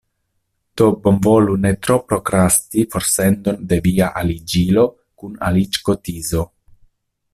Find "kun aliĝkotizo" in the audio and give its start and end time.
5.23-6.43